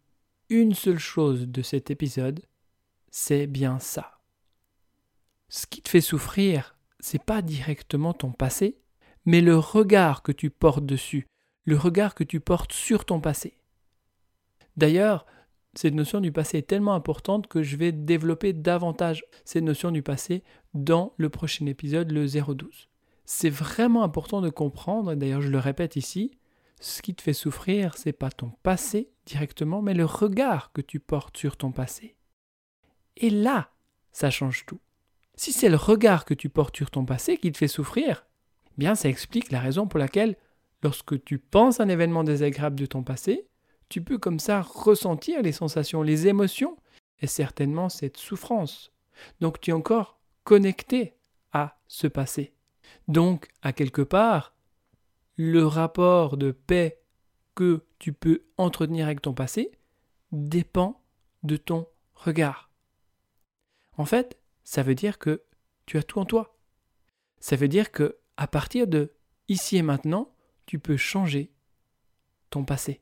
une 0.49 0.73
seule 0.73 0.99
chose 0.99 1.47
de 1.47 1.61
cet 1.61 1.91
épisode, 1.91 2.41
c'est 3.09 3.47
bien 3.47 3.79
ça. 3.79 4.19
Ce 5.47 5.65
qui 5.65 5.81
te 5.81 5.89
fait 5.89 6.01
souffrir, 6.01 6.75
c'est 6.99 7.23
pas 7.23 7.41
directement 7.41 8.13
ton 8.13 8.31
passé, 8.31 8.77
mais 9.25 9.41
le 9.41 9.57
regard 9.57 10.21
que 10.21 10.31
tu 10.31 10.49
portes 10.49 10.85
dessus, 10.85 11.27
le 11.65 11.77
regard 11.77 12.15
que 12.15 12.23
tu 12.23 12.39
portes 12.39 12.73
sur 12.73 13.05
ton 13.05 13.19
passé. 13.19 13.57
D'ailleurs, 14.77 15.25
cette 15.75 15.93
notion 15.93 16.19
du 16.19 16.31
passé 16.31 16.57
est 16.57 16.67
tellement 16.67 16.93
importante 16.93 17.47
que 17.47 17.61
je 17.61 17.77
vais 17.77 17.91
développer 17.91 18.53
davantage 18.53 19.23
cette 19.45 19.63
notion 19.63 19.91
du 19.91 20.01
passé 20.01 20.43
dans 20.73 21.13
le 21.17 21.29
prochain 21.29 21.65
épisode, 21.67 22.11
le 22.11 22.25
012. 22.27 22.89
C'est 23.25 23.49
vraiment 23.49 24.03
important 24.03 24.41
de 24.41 24.49
comprendre, 24.49 25.13
d'ailleurs 25.13 25.41
je 25.41 25.49
le 25.49 25.59
répète 25.59 25.95
ici, 25.95 26.31
ce 26.79 27.01
qui 27.01 27.13
te 27.13 27.21
fait 27.21 27.33
souffrir, 27.33 27.97
c'est 27.97 28.13
pas 28.13 28.31
ton 28.31 28.51
passé 28.63 29.11
directement, 29.25 29.81
mais 29.81 29.93
le 29.93 30.05
regard 30.05 30.71
que 30.71 30.81
tu 30.81 30.99
portes 30.99 31.37
sur 31.37 31.57
ton 31.57 31.71
passé. 31.71 32.15
Et 33.17 33.29
là, 33.29 33.71
ça 34.11 34.29
change 34.29 34.65
tout. 34.65 34.79
Si 35.35 35.53
c'est 35.53 35.69
le 35.69 35.75
regard 35.75 36.25
que 36.25 36.33
tu 36.33 36.49
portes 36.49 36.75
sur 36.75 36.89
ton 36.89 37.05
passé 37.05 37.37
qui 37.37 37.51
te 37.51 37.57
fait 37.57 37.67
souffrir, 37.67 38.25
eh 38.67 38.73
bien 38.77 38.95
ça 38.95 39.09
explique 39.09 39.51
la 39.51 39.59
raison 39.59 39.87
pour 39.87 39.99
laquelle 39.99 40.37
lorsque 40.81 41.23
tu 41.23 41.37
penses 41.37 41.79
un 41.79 41.89
événement 41.89 42.23
désagréable 42.23 42.79
de 42.79 42.85
ton 42.85 43.03
passé, 43.03 43.45
tu 43.89 44.01
peux 44.01 44.17
comme 44.17 44.39
ça 44.39 44.61
ressentir 44.61 45.41
les 45.41 45.51
sensations, 45.51 46.01
les 46.01 46.27
émotions 46.27 46.77
et 47.21 47.27
certainement 47.27 47.89
cette 47.89 48.17
souffrance. 48.17 48.91
Donc 49.41 49.59
tu 49.59 49.71
es 49.71 49.73
encore 49.73 50.19
connecté 50.43 51.15
à 51.51 51.79
ce 51.87 52.07
passé. 52.07 52.53
Donc, 53.07 53.49
à 53.61 53.73
quelque 53.73 54.01
part, 54.01 54.55
le 55.35 55.65
rapport 55.65 56.37
de 56.37 56.51
paix 56.51 57.01
que 57.55 57.85
tu 57.97 58.13
peux 58.13 58.43
entretenir 58.57 59.05
avec 59.05 59.21
ton 59.21 59.33
passé 59.33 59.71
dépend 60.31 61.01
de 61.43 61.57
ton 61.57 61.87
regard. 62.15 62.69
En 63.97 64.05
fait, 64.05 64.39
ça 64.63 64.83
veut 64.83 64.95
dire 64.95 65.17
que 65.17 65.43
tu 65.85 65.97
as 65.97 66.03
tout 66.03 66.19
en 66.19 66.25
toi. 66.25 66.57
Ça 67.39 67.55
veut 67.55 67.67
dire 67.67 67.91
que 67.91 68.17
à 68.37 68.47
partir 68.47 68.87
de 68.87 69.13
ici 69.47 69.77
et 69.77 69.81
maintenant, 69.81 70.33
tu 70.65 70.79
peux 70.79 70.97
changer 70.97 71.51
ton 72.49 72.63
passé. 72.63 73.01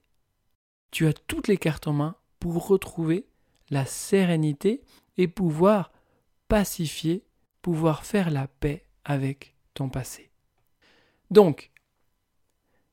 Tu 0.91 1.07
as 1.07 1.13
toutes 1.13 1.47
les 1.47 1.57
cartes 1.57 1.87
en 1.87 1.93
main 1.93 2.15
pour 2.39 2.67
retrouver 2.67 3.27
la 3.69 3.85
sérénité 3.85 4.81
et 5.17 5.27
pouvoir 5.27 5.91
pacifier, 6.47 7.25
pouvoir 7.61 8.05
faire 8.05 8.29
la 8.29 8.47
paix 8.47 8.85
avec 9.03 9.55
ton 9.73 9.89
passé. 9.89 10.31
Donc, 11.29 11.71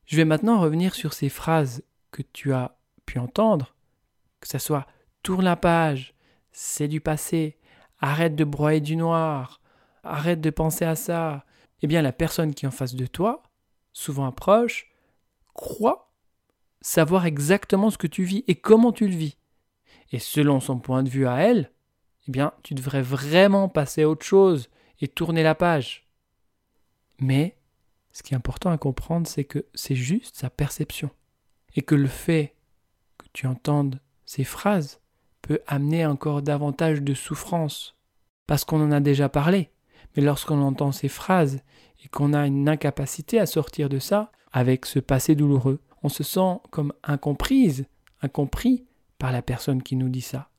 je 0.06 0.16
vais 0.16 0.24
maintenant 0.24 0.60
revenir 0.60 0.94
sur 0.94 1.12
ces 1.12 1.28
phrases 1.28 1.82
que 2.10 2.22
tu 2.22 2.52
as 2.52 2.76
pu 3.06 3.18
entendre, 3.18 3.74
que 4.40 4.48
ce 4.48 4.58
soit 4.58 4.86
tourne 5.22 5.44
la 5.44 5.56
page, 5.56 6.14
c'est 6.52 6.88
du 6.88 7.00
passé, 7.00 7.58
arrête 8.00 8.36
de 8.36 8.44
broyer 8.44 8.80
du 8.80 8.96
noir, 8.96 9.60
arrête 10.02 10.40
de 10.40 10.50
penser 10.50 10.84
à 10.84 10.94
ça. 10.94 11.44
Eh 11.82 11.86
bien, 11.86 12.02
la 12.02 12.12
personne 12.12 12.54
qui 12.54 12.64
est 12.64 12.68
en 12.68 12.72
face 12.72 12.94
de 12.94 13.06
toi, 13.06 13.42
souvent 13.92 14.26
approche, 14.26 14.90
croit 15.54 16.03
savoir 16.84 17.24
exactement 17.24 17.88
ce 17.88 17.96
que 17.96 18.06
tu 18.06 18.24
vis 18.24 18.44
et 18.46 18.56
comment 18.56 18.92
tu 18.92 19.08
le 19.08 19.16
vis. 19.16 19.38
Et 20.12 20.18
selon 20.18 20.60
son 20.60 20.78
point 20.78 21.02
de 21.02 21.08
vue 21.08 21.26
à 21.26 21.38
elle, 21.38 21.72
eh 22.28 22.30
bien, 22.30 22.52
tu 22.62 22.74
devrais 22.74 23.00
vraiment 23.00 23.70
passer 23.70 24.02
à 24.02 24.08
autre 24.08 24.24
chose 24.24 24.68
et 25.00 25.08
tourner 25.08 25.42
la 25.42 25.54
page. 25.54 26.06
Mais 27.18 27.56
ce 28.12 28.22
qui 28.22 28.34
est 28.34 28.36
important 28.36 28.70
à 28.70 28.76
comprendre, 28.76 29.26
c'est 29.26 29.44
que 29.44 29.64
c'est 29.74 29.94
juste 29.94 30.36
sa 30.36 30.50
perception. 30.50 31.08
Et 31.74 31.80
que 31.80 31.94
le 31.94 32.06
fait 32.06 32.54
que 33.16 33.26
tu 33.32 33.46
entendes 33.46 33.98
ces 34.26 34.44
phrases 34.44 35.00
peut 35.40 35.60
amener 35.66 36.04
encore 36.04 36.42
davantage 36.42 37.00
de 37.00 37.14
souffrance. 37.14 37.96
Parce 38.46 38.64
qu'on 38.64 38.82
en 38.82 38.92
a 38.92 39.00
déjà 39.00 39.30
parlé. 39.30 39.70
Mais 40.14 40.22
lorsqu'on 40.22 40.60
entend 40.60 40.92
ces 40.92 41.08
phrases 41.08 41.62
et 42.04 42.08
qu'on 42.08 42.34
a 42.34 42.46
une 42.46 42.68
incapacité 42.68 43.40
à 43.40 43.46
sortir 43.46 43.88
de 43.88 43.98
ça, 43.98 44.30
avec 44.52 44.84
ce 44.84 44.98
passé 44.98 45.34
douloureux, 45.34 45.80
on 46.04 46.10
se 46.10 46.22
sent 46.22 46.60
comme 46.70 46.92
incomprise, 47.02 47.86
incompris 48.20 48.84
par 49.18 49.32
la 49.32 49.40
personne 49.40 49.82
qui 49.82 49.96
nous 49.96 50.10
dit 50.10 50.20
ça. 50.20 50.50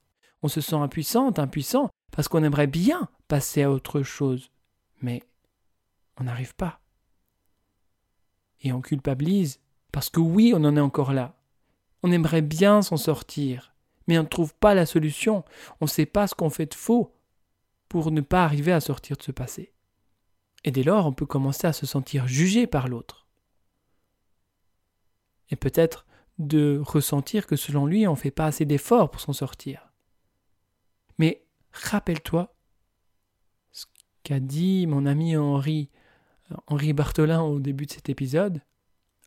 On 0.41 0.47
se 0.47 0.59
sent 0.59 0.75
impuissante, 0.75 1.37
impuissant, 1.37 1.91
parce 2.11 2.27
qu'on 2.27 2.43
aimerait 2.43 2.67
bien 2.67 3.09
passer 3.27 3.61
à 3.61 3.69
autre 3.69 4.01
chose. 4.01 4.49
Mais 5.01 5.21
on 6.19 6.23
n'arrive 6.23 6.55
pas. 6.55 6.79
Et 8.61 8.73
on 8.73 8.81
culpabilise, 8.81 9.59
parce 9.91 10.09
que 10.09 10.19
oui, 10.19 10.51
on 10.55 10.63
en 10.63 10.75
est 10.75 10.81
encore 10.81 11.13
là. 11.13 11.35
On 12.01 12.11
aimerait 12.11 12.41
bien 12.41 12.81
s'en 12.81 12.97
sortir, 12.97 13.75
mais 14.07 14.17
on 14.17 14.23
ne 14.23 14.27
trouve 14.27 14.55
pas 14.55 14.73
la 14.73 14.87
solution. 14.87 15.45
On 15.79 15.85
ne 15.85 15.89
sait 15.89 16.07
pas 16.07 16.25
ce 16.25 16.33
qu'on 16.33 16.49
fait 16.49 16.65
de 16.65 16.73
faux 16.73 17.15
pour 17.87 18.09
ne 18.11 18.21
pas 18.21 18.43
arriver 18.43 18.71
à 18.71 18.81
sortir 18.81 19.15
de 19.15 19.21
ce 19.21 19.31
passé. 19.31 19.73
Et 20.63 20.71
dès 20.71 20.83
lors, 20.83 21.05
on 21.05 21.13
peut 21.13 21.27
commencer 21.27 21.67
à 21.67 21.73
se 21.73 21.85
sentir 21.85 22.27
jugé 22.27 22.65
par 22.65 22.87
l'autre. 22.87 23.25
Et 25.49 25.55
peut-être 25.55 26.05
de 26.37 26.81
ressentir 26.83 27.47
que 27.47 27.55
selon 27.55 27.85
lui, 27.85 28.07
on 28.07 28.11
ne 28.11 28.17
fait 28.17 28.31
pas 28.31 28.45
assez 28.45 28.65
d'efforts 28.65 29.11
pour 29.11 29.21
s'en 29.21 29.33
sortir. 29.33 29.91
Mais 31.17 31.45
rappelle-toi 31.71 32.53
ce 33.71 33.85
qu'a 34.23 34.39
dit 34.39 34.87
mon 34.87 35.05
ami 35.05 35.37
Henri, 35.37 35.89
Henri 36.67 36.93
Bartholin 36.93 37.41
au 37.41 37.59
début 37.59 37.85
de 37.85 37.91
cet 37.91 38.09
épisode. 38.09 38.61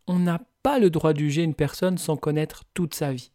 On 0.06 0.18
n'a 0.18 0.40
pas 0.62 0.78
le 0.78 0.90
droit 0.90 1.12
de 1.12 1.18
juger 1.18 1.42
une 1.42 1.54
personne 1.54 1.98
sans 1.98 2.16
connaître 2.16 2.64
toute 2.74 2.94
sa 2.94 3.12
vie. 3.12 3.32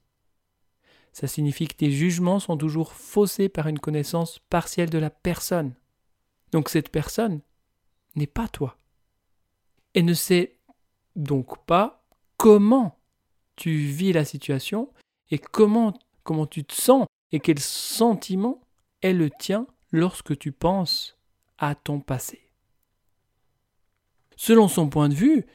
Ça 1.14 1.28
signifie 1.28 1.68
que 1.68 1.76
tes 1.76 1.92
jugements 1.92 2.40
sont 2.40 2.58
toujours 2.58 2.94
faussés 2.94 3.48
par 3.48 3.68
une 3.68 3.80
connaissance 3.80 4.40
partielle 4.50 4.90
de 4.90 4.98
la 4.98 5.12
personne. 5.12 5.76
Donc 6.52 6.70
cette 6.70 6.90
personne 6.90 7.42
n'est 8.16 8.28
pas 8.28 8.48
toi. 8.48 8.78
Et 9.94 10.02
ne 10.02 10.14
sait 10.14 10.58
donc 11.16 11.64
pas 11.66 12.03
comment 12.44 13.00
tu 13.56 13.72
vis 13.72 14.12
la 14.12 14.26
situation 14.26 14.92
et 15.32 15.40
comment, 15.40 15.94
comment 16.24 16.46
tu 16.46 16.66
te 16.66 16.74
sens 16.74 17.08
et 17.32 17.40
quel 17.40 17.58
sentiment 17.58 18.60
est 19.02 19.14
le 19.14 19.30
tien 19.30 19.66
lorsque 19.94 20.38
tu 20.38 20.52
penses 20.52 21.18
à 21.58 21.74
ton 21.74 22.02
passé. 22.02 22.50
Selon 24.36 24.68
son 24.68 24.90
point 24.90 25.08
de 25.08 25.14
vue, 25.14 25.46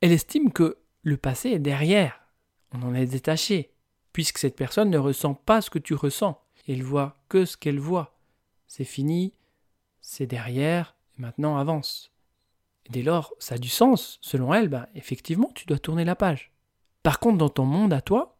elle 0.00 0.12
estime 0.12 0.54
que 0.54 0.78
le 1.02 1.18
passé 1.18 1.50
est 1.50 1.58
derrière, 1.58 2.26
on 2.72 2.80
en 2.80 2.94
est 2.94 3.04
détaché, 3.04 3.74
puisque 4.14 4.38
cette 4.38 4.56
personne 4.56 4.88
ne 4.88 4.96
ressent 4.96 5.34
pas 5.34 5.60
ce 5.60 5.68
que 5.68 5.78
tu 5.78 5.92
ressens, 5.92 6.42
elle 6.66 6.82
voit 6.82 7.22
que 7.28 7.44
ce 7.44 7.58
qu'elle 7.58 7.78
voit. 7.78 8.18
C'est 8.68 8.84
fini, 8.84 9.34
c'est 10.00 10.26
derrière, 10.26 10.96
et 11.18 11.20
maintenant 11.20 11.58
avance. 11.58 12.10
Dès 12.90 13.02
lors, 13.02 13.32
ça 13.38 13.54
a 13.54 13.58
du 13.58 13.68
sens, 13.68 14.18
selon 14.20 14.52
elle, 14.52 14.68
ben, 14.68 14.86
effectivement, 14.94 15.50
tu 15.54 15.66
dois 15.66 15.78
tourner 15.78 16.04
la 16.04 16.16
page. 16.16 16.52
Par 17.02 17.20
contre, 17.20 17.38
dans 17.38 17.48
ton 17.48 17.64
monde 17.64 17.92
à 17.92 18.00
toi, 18.00 18.38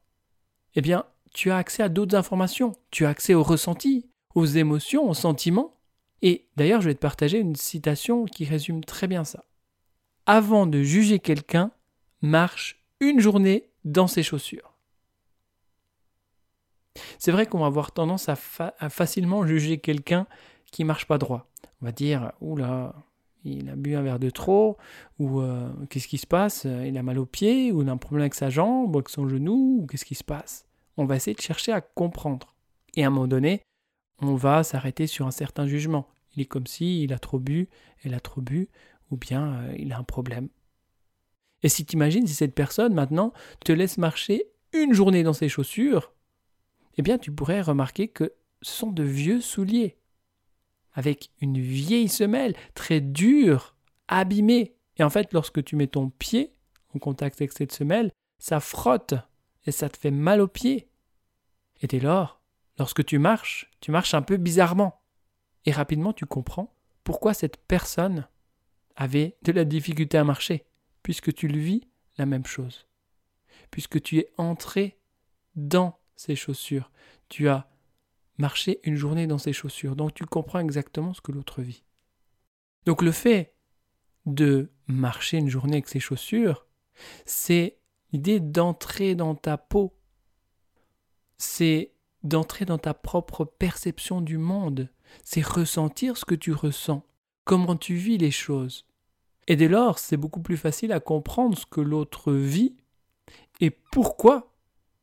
eh 0.74 0.80
bien, 0.80 1.04
tu 1.32 1.50
as 1.50 1.56
accès 1.56 1.82
à 1.82 1.88
d'autres 1.88 2.16
informations, 2.16 2.72
tu 2.90 3.06
as 3.06 3.08
accès 3.08 3.34
aux 3.34 3.42
ressentis, 3.42 4.08
aux 4.34 4.44
émotions, 4.44 5.08
aux 5.08 5.14
sentiments. 5.14 5.76
Et 6.22 6.48
d'ailleurs, 6.56 6.80
je 6.80 6.88
vais 6.88 6.94
te 6.94 7.00
partager 7.00 7.38
une 7.38 7.56
citation 7.56 8.24
qui 8.26 8.44
résume 8.44 8.84
très 8.84 9.08
bien 9.08 9.24
ça. 9.24 9.44
Avant 10.26 10.66
de 10.66 10.82
juger 10.82 11.18
quelqu'un, 11.18 11.72
marche 12.20 12.84
une 13.00 13.20
journée 13.20 13.70
dans 13.84 14.06
ses 14.06 14.22
chaussures. 14.22 14.72
C'est 17.18 17.32
vrai 17.32 17.46
qu'on 17.46 17.60
va 17.60 17.66
avoir 17.66 17.92
tendance 17.92 18.28
à, 18.28 18.36
facilement 18.36 19.46
juger 19.46 19.78
quelqu'un 19.78 20.26
qui 20.70 20.84
marche 20.84 21.06
pas 21.06 21.18
droit. 21.18 21.50
On 21.80 21.86
va 21.86 21.92
dire, 21.92 22.32
oula, 22.40 22.94
il 23.44 23.68
a 23.68 23.76
bu 23.76 23.94
un 23.94 24.02
verre 24.02 24.18
de 24.18 24.30
trop, 24.30 24.76
ou 25.18 25.40
euh, 25.40 25.68
qu'est-ce 25.90 26.08
qui 26.08 26.18
se 26.18 26.26
passe? 26.26 26.64
Il 26.64 26.96
a 26.96 27.02
mal 27.02 27.18
au 27.18 27.26
pied, 27.26 27.72
ou 27.72 27.82
il 27.82 27.88
a 27.88 27.92
un 27.92 27.96
problème 27.96 28.22
avec 28.22 28.34
sa 28.34 28.50
jambe, 28.50 28.94
ou 28.94 28.98
avec 28.98 29.08
son 29.08 29.28
genou, 29.28 29.80
ou 29.82 29.86
qu'est-ce 29.86 30.04
qui 30.04 30.14
se 30.14 30.24
passe? 30.24 30.66
On 30.96 31.04
va 31.04 31.16
essayer 31.16 31.34
de 31.34 31.40
chercher 31.40 31.72
à 31.72 31.80
comprendre. 31.80 32.54
Et 32.94 33.04
à 33.04 33.06
un 33.06 33.10
moment 33.10 33.26
donné, 33.26 33.62
on 34.20 34.34
va 34.34 34.62
s'arrêter 34.62 35.06
sur 35.06 35.26
un 35.26 35.30
certain 35.30 35.66
jugement. 35.66 36.06
Il 36.34 36.42
est 36.42 36.46
comme 36.46 36.66
si 36.66 37.02
il 37.02 37.12
a 37.12 37.18
trop 37.18 37.38
bu, 37.38 37.68
elle 38.04 38.14
a 38.14 38.20
trop 38.20 38.40
bu, 38.40 38.68
ou 39.10 39.16
bien 39.16 39.54
euh, 39.54 39.74
il 39.78 39.92
a 39.92 39.98
un 39.98 40.04
problème. 40.04 40.48
Et 41.62 41.68
si 41.68 41.84
tu 41.84 41.96
imagines 41.96 42.26
si 42.26 42.34
cette 42.34 42.54
personne 42.54 42.94
maintenant 42.94 43.32
te 43.64 43.72
laisse 43.72 43.98
marcher 43.98 44.46
une 44.72 44.94
journée 44.94 45.22
dans 45.22 45.32
ses 45.32 45.48
chaussures, 45.48 46.12
eh 46.96 47.02
bien 47.02 47.18
tu 47.18 47.30
pourrais 47.30 47.60
remarquer 47.60 48.08
que 48.08 48.32
ce 48.62 48.72
sont 48.72 48.90
de 48.90 49.02
vieux 49.02 49.40
souliers 49.40 49.96
avec 50.94 51.30
une 51.40 51.58
vieille 51.58 52.08
semelle 52.08 52.54
très 52.74 53.00
dure, 53.00 53.74
abîmée. 54.08 54.74
Et 54.96 55.02
en 55.02 55.10
fait, 55.10 55.32
lorsque 55.32 55.64
tu 55.64 55.76
mets 55.76 55.86
ton 55.86 56.10
pied 56.10 56.52
en 56.94 56.98
contact 56.98 57.40
avec 57.40 57.52
cette 57.52 57.72
semelle, 57.72 58.12
ça 58.38 58.60
frotte 58.60 59.14
et 59.66 59.72
ça 59.72 59.88
te 59.88 59.96
fait 59.96 60.10
mal 60.10 60.40
aux 60.40 60.48
pieds. 60.48 60.88
Et 61.80 61.86
dès 61.86 62.00
lors, 62.00 62.40
lorsque 62.78 63.04
tu 63.04 63.18
marches, 63.18 63.70
tu 63.80 63.90
marches 63.90 64.14
un 64.14 64.22
peu 64.22 64.36
bizarrement. 64.36 65.00
Et 65.64 65.72
rapidement, 65.72 66.12
tu 66.12 66.26
comprends 66.26 66.74
pourquoi 67.04 67.34
cette 67.34 67.56
personne 67.56 68.26
avait 68.96 69.36
de 69.42 69.52
la 69.52 69.64
difficulté 69.64 70.18
à 70.18 70.24
marcher, 70.24 70.66
puisque 71.02 71.32
tu 71.32 71.48
le 71.48 71.58
vis 71.58 71.88
la 72.18 72.26
même 72.26 72.46
chose. 72.46 72.86
Puisque 73.70 74.02
tu 74.02 74.18
es 74.18 74.28
entré 74.36 74.98
dans 75.56 75.98
ses 76.14 76.36
chaussures, 76.36 76.90
tu 77.28 77.48
as 77.48 77.71
marcher 78.42 78.80
une 78.82 78.96
journée 78.96 79.28
dans 79.28 79.38
ses 79.38 79.52
chaussures. 79.52 79.94
Donc 79.94 80.14
tu 80.14 80.26
comprends 80.26 80.58
exactement 80.58 81.14
ce 81.14 81.20
que 81.20 81.30
l'autre 81.30 81.62
vit. 81.62 81.84
Donc 82.86 83.00
le 83.00 83.12
fait 83.12 83.54
de 84.26 84.72
marcher 84.88 85.38
une 85.38 85.48
journée 85.48 85.74
avec 85.74 85.88
ses 85.88 86.00
chaussures, 86.00 86.66
c'est 87.24 87.78
l'idée 88.12 88.40
d'entrer 88.40 89.14
dans 89.14 89.36
ta 89.36 89.56
peau. 89.56 89.96
C'est 91.38 91.92
d'entrer 92.24 92.64
dans 92.64 92.78
ta 92.78 92.94
propre 92.94 93.44
perception 93.44 94.20
du 94.20 94.38
monde. 94.38 94.88
C'est 95.22 95.46
ressentir 95.46 96.16
ce 96.16 96.24
que 96.24 96.34
tu 96.34 96.52
ressens, 96.52 97.06
comment 97.44 97.76
tu 97.76 97.94
vis 97.94 98.18
les 98.18 98.32
choses. 98.32 98.86
Et 99.46 99.54
dès 99.54 99.68
lors, 99.68 100.00
c'est 100.00 100.16
beaucoup 100.16 100.42
plus 100.42 100.56
facile 100.56 100.90
à 100.90 101.00
comprendre 101.00 101.56
ce 101.56 101.66
que 101.66 101.80
l'autre 101.80 102.32
vit 102.32 102.74
et 103.60 103.70
pourquoi 103.70 104.52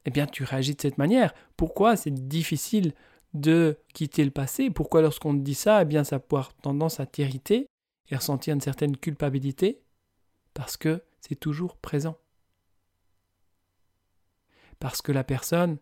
eh 0.05 0.11
bien, 0.11 0.25
tu 0.25 0.43
réagis 0.43 0.75
de 0.75 0.81
cette 0.81 0.97
manière. 0.97 1.33
Pourquoi 1.57 1.95
c'est 1.95 2.27
difficile 2.27 2.93
de 3.33 3.77
quitter 3.93 4.25
le 4.25 4.31
passé. 4.31 4.69
Pourquoi 4.69 5.01
lorsqu'on 5.01 5.33
te 5.33 5.41
dit 5.41 5.55
ça, 5.55 5.81
eh 5.81 5.85
bien 5.85 6.03
ça 6.03 6.19
peut 6.19 6.35
avoir 6.35 6.53
tendance 6.55 6.99
à 6.99 7.05
t'irriter 7.05 7.67
et 8.09 8.15
ressentir 8.15 8.53
une 8.53 8.61
certaine 8.61 8.97
culpabilité 8.97 9.81
Parce 10.53 10.77
que 10.77 11.03
c'est 11.21 11.39
toujours 11.39 11.77
présent. 11.77 12.17
Parce 14.79 15.01
que 15.01 15.11
la 15.11 15.23
personne, 15.23 15.77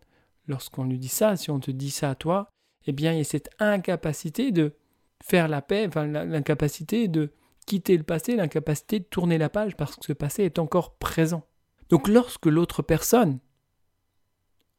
lorsqu'on 0.46 0.84
lui 0.84 0.98
dit 0.98 1.08
ça, 1.08 1.36
si 1.36 1.50
on 1.50 1.60
te 1.60 1.70
dit 1.70 1.90
ça 1.90 2.10
à 2.10 2.14
toi, 2.14 2.50
eh 2.86 2.92
bien, 2.92 3.12
il 3.12 3.18
y 3.18 3.20
a 3.20 3.24
cette 3.24 3.50
incapacité 3.58 4.50
de 4.50 4.74
faire 5.22 5.48
la 5.48 5.62
paix, 5.62 5.86
enfin, 5.86 6.06
l'incapacité 6.06 7.08
de 7.08 7.32
quitter 7.66 7.96
le 7.96 8.02
passé, 8.02 8.34
l'incapacité 8.36 8.98
de 9.00 9.04
tourner 9.04 9.38
la 9.38 9.48
page 9.48 9.76
parce 9.76 9.96
que 9.96 10.06
ce 10.06 10.12
passé 10.12 10.44
est 10.44 10.58
encore 10.58 10.96
présent. 10.96 11.44
Donc, 11.90 12.08
lorsque 12.08 12.46
l'autre 12.46 12.82
personne 12.82 13.38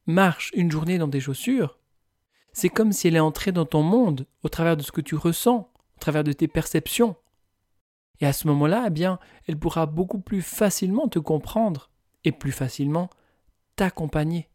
marche 0.06 0.50
une 0.54 0.70
journée 0.70 0.98
dans 0.98 1.08
des 1.08 1.20
chaussures, 1.20 1.78
c'est 2.52 2.68
comme 2.68 2.92
si 2.92 3.08
elle 3.08 3.16
est 3.16 3.20
entrée 3.20 3.52
dans 3.52 3.66
ton 3.66 3.82
monde 3.82 4.26
au 4.42 4.48
travers 4.48 4.76
de 4.76 4.82
ce 4.82 4.92
que 4.92 5.00
tu 5.00 5.14
ressens, 5.14 5.70
au 5.96 6.00
travers 6.00 6.24
de 6.24 6.32
tes 6.32 6.48
perceptions. 6.48 7.16
Et 8.20 8.26
à 8.26 8.32
ce 8.32 8.46
moment-là, 8.48 8.84
eh 8.86 8.90
bien, 8.90 9.18
elle 9.46 9.58
pourra 9.58 9.86
beaucoup 9.86 10.20
plus 10.20 10.42
facilement 10.42 11.08
te 11.08 11.18
comprendre 11.18 11.90
et 12.24 12.32
plus 12.32 12.52
facilement 12.52 13.08
t'accompagner 13.76 14.50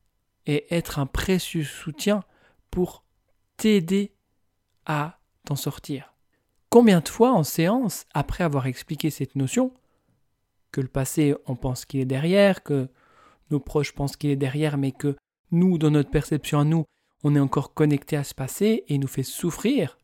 et 0.45 0.73
être 0.75 0.99
un 0.99 1.07
précieux 1.07 1.63
soutien 1.63 2.23
pour 2.69 3.03
t'aider 3.57 4.13
à 4.85 5.19
t'en 5.45 5.55
sortir. 5.55 6.13
Combien 6.69 6.99
de 6.99 7.07
fois 7.07 7.31
en 7.31 7.43
séance, 7.43 8.05
après 8.13 8.43
avoir 8.43 8.67
expliqué 8.67 9.09
cette 9.09 9.35
notion, 9.35 9.73
que 10.71 10.81
le 10.81 10.87
passé, 10.87 11.35
on 11.47 11.55
pense 11.55 11.85
qu'il 11.85 12.01
est 12.01 12.05
derrière, 12.05 12.61
que 12.61 12.89
nos 13.49 13.59
proches 13.59 13.93
pensent 13.93 14.17
qu'il 14.17 14.29
est 14.29 14.35
derrière, 14.35 14.77
mais 14.77 14.91
que 14.91 15.15
nous, 15.51 15.77
dans 15.77 15.91
notre 15.91 16.09
perception 16.09 16.59
à 16.59 16.65
nous, 16.65 16.83
on 17.23 17.35
est 17.35 17.39
encore 17.39 17.73
connecté 17.73 18.17
à 18.17 18.23
ce 18.23 18.33
passé 18.33 18.83
et 18.87 18.97
nous 18.97 19.07
fait 19.07 19.23
souffrir, 19.23 19.97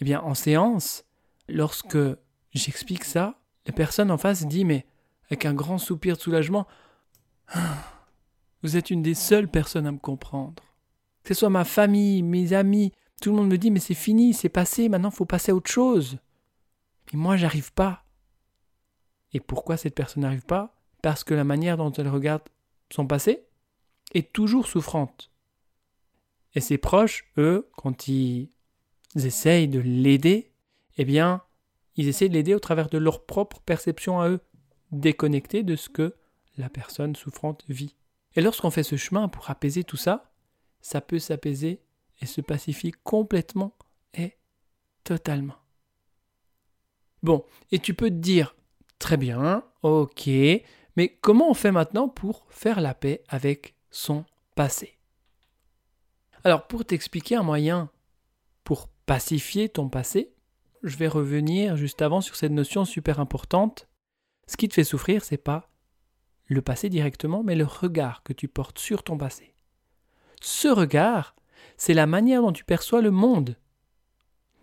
eh 0.00 0.04
bien, 0.04 0.20
en 0.20 0.34
séance, 0.34 1.04
lorsque 1.48 1.98
j'explique 2.52 3.04
ça, 3.04 3.40
la 3.66 3.72
personne 3.72 4.10
en 4.10 4.18
face 4.18 4.46
dit, 4.46 4.64
mais 4.64 4.86
avec 5.26 5.44
un 5.44 5.54
grand 5.54 5.78
soupir 5.78 6.16
de 6.16 6.20
soulagement, 6.20 6.66
vous 8.62 8.76
êtes 8.76 8.90
une 8.90 9.02
des 9.02 9.14
seules 9.14 9.48
personnes 9.48 9.86
à 9.86 9.92
me 9.92 9.98
comprendre. 9.98 10.62
Que 11.22 11.34
ce 11.34 11.40
soit 11.40 11.50
ma 11.50 11.64
famille, 11.64 12.22
mes 12.22 12.52
amis, 12.52 12.92
tout 13.20 13.30
le 13.30 13.36
monde 13.36 13.48
me 13.48 13.58
dit 13.58 13.70
mais 13.70 13.80
c'est 13.80 13.94
fini, 13.94 14.34
c'est 14.34 14.48
passé, 14.48 14.88
maintenant 14.88 15.10
faut 15.10 15.24
passer 15.24 15.52
à 15.52 15.54
autre 15.54 15.70
chose. 15.70 16.18
Mais 17.12 17.18
moi 17.18 17.36
j'arrive 17.36 17.72
pas. 17.72 18.04
Et 19.32 19.40
pourquoi 19.40 19.76
cette 19.76 19.94
personne 19.94 20.22
n'arrive 20.22 20.44
pas? 20.44 20.74
Parce 21.02 21.24
que 21.24 21.34
la 21.34 21.44
manière 21.44 21.76
dont 21.76 21.92
elle 21.92 22.08
regarde 22.08 22.42
son 22.90 23.06
passé 23.06 23.44
est 24.14 24.32
toujours 24.32 24.66
souffrante. 24.66 25.31
Et 26.54 26.60
ses 26.60 26.78
proches, 26.78 27.24
eux, 27.38 27.68
quand 27.76 28.08
ils 28.08 28.50
essayent 29.16 29.68
de 29.68 29.80
l'aider, 29.80 30.52
eh 30.96 31.04
bien, 31.04 31.42
ils 31.96 32.08
essayent 32.08 32.28
de 32.28 32.34
l'aider 32.34 32.54
au 32.54 32.60
travers 32.60 32.88
de 32.88 32.98
leur 32.98 33.24
propre 33.24 33.60
perception 33.60 34.20
à 34.20 34.28
eux, 34.28 34.40
déconnectés 34.90 35.62
de 35.62 35.76
ce 35.76 35.88
que 35.88 36.14
la 36.58 36.68
personne 36.68 37.16
souffrante 37.16 37.64
vit. 37.68 37.96
Et 38.34 38.40
lorsqu'on 38.40 38.70
fait 38.70 38.82
ce 38.82 38.96
chemin 38.96 39.28
pour 39.28 39.50
apaiser 39.50 39.84
tout 39.84 39.96
ça, 39.96 40.32
ça 40.80 41.00
peut 41.00 41.18
s'apaiser 41.18 41.82
et 42.20 42.26
se 42.26 42.40
pacifier 42.40 42.92
complètement 43.04 43.76
et 44.14 44.36
totalement. 45.04 45.56
Bon, 47.22 47.44
et 47.70 47.78
tu 47.78 47.94
peux 47.94 48.10
te 48.10 48.14
dire, 48.14 48.56
très 48.98 49.16
bien, 49.16 49.64
ok, 49.82 50.28
mais 50.96 51.08
comment 51.20 51.50
on 51.50 51.54
fait 51.54 51.72
maintenant 51.72 52.08
pour 52.08 52.46
faire 52.50 52.80
la 52.80 52.94
paix 52.94 53.22
avec 53.28 53.74
son 53.90 54.24
passé? 54.54 54.98
Alors, 56.44 56.66
pour 56.66 56.84
t'expliquer 56.84 57.36
un 57.36 57.42
moyen 57.42 57.90
pour 58.64 58.88
pacifier 59.06 59.68
ton 59.68 59.88
passé, 59.88 60.32
je 60.82 60.96
vais 60.96 61.08
revenir 61.08 61.76
juste 61.76 62.02
avant 62.02 62.20
sur 62.20 62.34
cette 62.34 62.52
notion 62.52 62.84
super 62.84 63.20
importante. 63.20 63.88
Ce 64.46 64.56
qui 64.56 64.68
te 64.68 64.74
fait 64.74 64.84
souffrir, 64.84 65.24
c'est 65.24 65.36
pas 65.36 65.70
le 66.46 66.62
passé 66.62 66.88
directement, 66.88 67.42
mais 67.42 67.54
le 67.54 67.64
regard 67.64 68.22
que 68.22 68.32
tu 68.32 68.48
portes 68.48 68.78
sur 68.78 69.04
ton 69.04 69.16
passé. 69.16 69.54
Ce 70.40 70.68
regard, 70.68 71.36
c'est 71.76 71.94
la 71.94 72.06
manière 72.06 72.42
dont 72.42 72.52
tu 72.52 72.64
perçois 72.64 73.00
le 73.00 73.12
monde. 73.12 73.56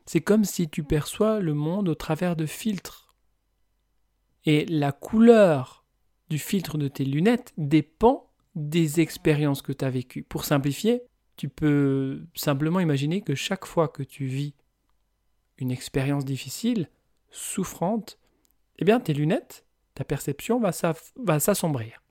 C'est 0.06 0.22
comme 0.22 0.44
si 0.44 0.70
tu 0.70 0.84
perçois 0.84 1.40
le 1.40 1.54
monde 1.54 1.88
au 1.88 1.96
travers 1.96 2.36
de 2.36 2.46
filtres. 2.46 3.16
Et 4.46 4.66
la 4.66 4.92
couleur 4.92 5.86
du 6.30 6.40
filtre 6.40 6.78
de 6.78 6.88
tes 6.88 7.06
lunettes 7.06 7.54
dépend 7.58 8.30
des 8.56 9.00
expériences 9.00 9.62
que 9.62 9.72
tu 9.72 9.86
as 9.86 9.90
vécues. 9.90 10.24
Pour 10.24 10.46
simplifier, 10.46 11.04
tu 11.40 11.48
peux 11.48 12.26
simplement 12.36 12.82
imaginer 12.82 13.22
que 13.22 13.34
chaque 13.34 13.66
fois 13.66 13.88
que 13.88 14.04
tu 14.04 14.26
vis 14.26 14.56
une 15.58 15.72
expérience 15.72 16.26
difficile, 16.26 16.90
souffrante, 17.32 18.20
eh 18.78 18.84
bien 18.84 19.00
tes 19.00 19.14
lunettes, 19.14 19.64
ta 19.94 20.04
perception 20.04 20.60
va 20.60 21.40
s'assombrir. 21.40 22.04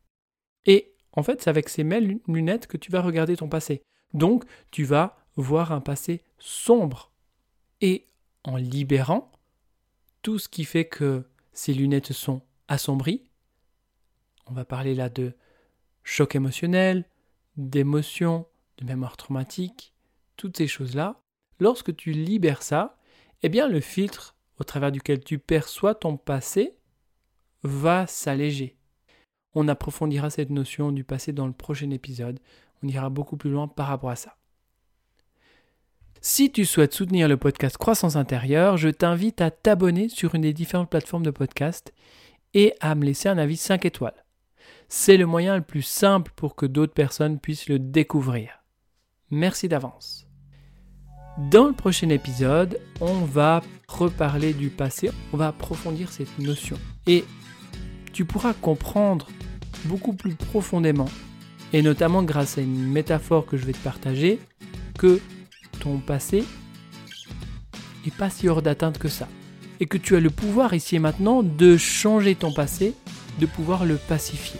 Et 0.65 0.95
en 1.13 1.23
fait, 1.23 1.43
c'est 1.43 1.51
avec 1.51 1.69
ces 1.69 1.85
mêmes 1.85 2.21
lunettes 2.27 2.67
que 2.67 2.79
tu 2.79 2.91
vas 2.91 3.03
regarder 3.03 3.37
ton 3.37 3.51
passé. 3.51 3.83
Donc, 4.15 4.45
tu 4.71 4.85
vas 4.85 5.19
voir 5.37 5.73
un 5.73 5.83
passé 5.83 6.23
sombre. 6.39 7.13
Et 7.83 8.07
en 8.45 8.57
libérant 8.57 9.31
tout 10.23 10.39
ce 10.39 10.49
qui 10.49 10.65
fait 10.65 10.87
que 10.87 11.27
ces 11.53 11.75
lunettes 11.75 12.15
sont 12.15 12.41
assombries, 12.67 13.25
on 14.47 14.55
va 14.55 14.65
parler 14.65 14.95
là 14.95 15.11
de 15.11 15.35
choc 16.03 16.35
émotionnel, 16.35 17.05
d'émotion, 17.59 18.47
de 18.79 18.85
mémoire 18.85 19.17
traumatique, 19.17 19.93
toutes 20.37 20.57
ces 20.57 20.67
choses-là, 20.67 21.21
lorsque 21.61 21.95
tu 21.95 22.13
libères 22.13 22.63
ça, 22.63 22.97
eh 23.43 23.49
bien 23.49 23.69
le 23.69 23.81
filtre 23.81 24.37
au 24.59 24.65
travers 24.65 24.93
duquel 24.93 25.23
tu 25.23 25.39
perçois 25.39 25.95
ton 25.95 26.17
passé 26.17 26.77
va 27.63 28.07
s'alléger. 28.07 28.77
On 29.55 29.69
approfondira 29.69 30.31
cette 30.31 30.51
notion 30.51 30.93
du 30.93 31.05
passé 31.05 31.33
dans 31.33 31.47
le 31.47 31.53
prochain 31.53 31.91
épisode. 31.91 32.39
On 32.83 32.89
ira 32.89 33.11
beaucoup 33.11 33.37
plus 33.37 33.51
loin 33.51 33.67
par 33.69 33.89
rapport 33.89 34.11
à 34.11 34.17
ça. 34.17 34.37
Si 36.21 36.51
tu 36.51 36.65
souhaites 36.65 36.95
soutenir 36.95 37.29
le 37.29 37.37
podcast 37.37 37.77
Croissance 37.77 38.17
intérieure, 38.17 38.77
je 38.77 38.89
t'invite 38.89 39.41
à 39.41 39.51
t'abonner 39.51 40.09
sur 40.09 40.35
une 40.35 40.43
des 40.43 40.53
différentes 40.53 40.91
plateformes 40.91 41.23
de 41.23 41.31
podcast 41.31 41.93
et 42.55 42.75
à 42.81 42.95
me 42.95 43.05
laisser 43.05 43.29
un 43.29 43.39
avis 43.39 43.57
5 43.57 43.85
étoiles. 43.85 44.25
C'est 44.89 45.17
le 45.17 45.27
moyen 45.27 45.57
le 45.57 45.63
plus 45.63 45.83
simple 45.83 46.33
pour 46.35 46.57
que 46.57 46.67
d'autres 46.67 46.95
personnes 46.95 47.39
puissent 47.39 47.69
le 47.69 47.79
découvrir. 47.79 48.58
Merci 49.31 49.69
d'avance. 49.69 50.27
Dans 51.51 51.67
le 51.67 51.75
prochain 51.75 52.09
épisode, 52.09 52.81
on 53.03 53.25
va 53.27 53.63
reparler 53.87 54.55
du 54.55 54.71
passé, 54.71 55.11
on 55.35 55.37
va 55.37 55.49
approfondir 55.49 56.11
cette 56.11 56.39
notion. 56.39 56.79
Et 57.07 57.27
tu 58.15 58.25
pourras 58.25 58.55
comprendre 58.55 59.29
beaucoup 59.85 60.15
plus 60.15 60.35
profondément, 60.35 61.11
et 61.75 61.83
notamment 61.83 62.23
grâce 62.23 62.57
à 62.57 62.63
une 62.63 62.91
métaphore 62.91 63.45
que 63.45 63.59
je 63.59 63.67
vais 63.67 63.75
te 63.75 63.85
partager, 63.85 64.41
que 64.99 65.21
ton 65.79 65.99
passé 65.99 66.43
n'est 68.07 68.13
pas 68.13 68.31
si 68.31 68.49
hors 68.49 68.63
d'atteinte 68.63 68.99
que 68.99 69.09
ça. 69.09 69.29
Et 69.79 69.87
que 69.87 69.99
tu 69.99 70.17
as 70.17 70.21
le 70.21 70.31
pouvoir 70.31 70.73
ici 70.73 70.97
et 70.97 71.01
maintenant 71.01 71.43
de 71.43 71.77
changer 71.77 72.35
ton 72.35 72.53
passé, 72.53 72.95
de 73.39 73.47
pouvoir 73.47 73.85
le 73.85 73.97
pacifier. 73.97 74.59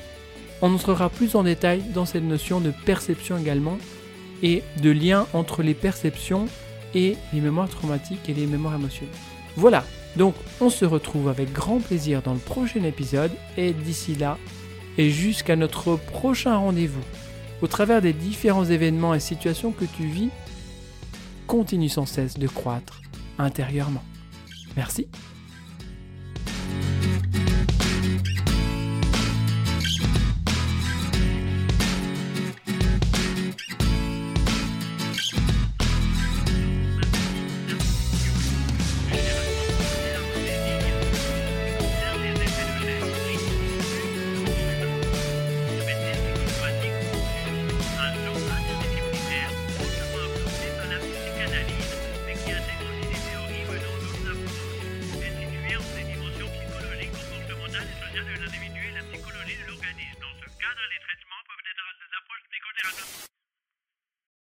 On 0.61 0.75
entrera 0.75 1.09
plus 1.09 1.37
en 1.37 1.43
détail 1.43 1.83
dans 1.95 2.05
cette 2.05 2.23
notion 2.23 2.61
de 2.61 2.71
perception 2.85 3.39
également 3.39 3.79
et 4.43 4.63
de 4.83 4.91
lien 4.91 5.27
entre 5.33 5.63
les 5.63 5.75
perceptions 5.75 6.47
et 6.95 7.17
les 7.33 7.41
mémoires 7.41 7.69
traumatiques 7.69 8.29
et 8.29 8.35
les 8.35 8.47
mémoires 8.47 8.75
émotionnelles. 8.75 9.15
Voilà, 9.57 9.85
donc 10.17 10.35
on 10.61 10.71
se 10.71 10.85
retrouve 10.85 11.29
avec 11.29 11.53
grand 11.53 11.79
plaisir 11.79 12.23
dans 12.23 12.35
le 12.35 12.39
prochain 12.39 12.83
épisode 12.83 13.33
et 13.57 13.73
d'ici 13.73 14.15
là, 14.15 14.39
et 14.97 15.11
jusqu'à 15.11 15.57
notre 15.57 15.97
prochain 15.97 16.57
rendez-vous, 16.57 17.05
au 17.63 17.67
travers 17.67 18.03
des 18.03 18.13
différents 18.13 18.65
événements 18.65 19.15
et 19.15 19.21
situations 19.21 19.73
que 19.73 19.85
tu 19.85 20.07
vis, 20.07 20.31
continue 21.47 21.89
sans 21.89 22.07
cesse 22.07 22.39
de 22.39 22.47
croître 22.47 23.01
intérieurement. 23.39 24.03
Merci 24.77 25.09